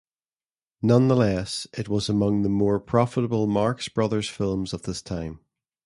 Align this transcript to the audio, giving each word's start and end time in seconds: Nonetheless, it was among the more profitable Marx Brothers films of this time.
Nonetheless, 0.81 1.67
it 1.77 1.87
was 1.87 2.09
among 2.09 2.41
the 2.41 2.49
more 2.49 2.79
profitable 2.79 3.45
Marx 3.45 3.87
Brothers 3.87 4.27
films 4.27 4.73
of 4.73 4.81
this 4.81 4.99
time. 4.99 5.41